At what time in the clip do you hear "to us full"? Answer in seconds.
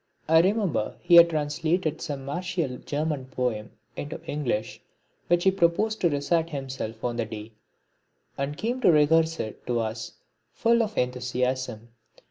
9.67-10.81